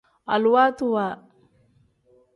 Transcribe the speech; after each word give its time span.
Aluwaatiwa. 0.33 1.05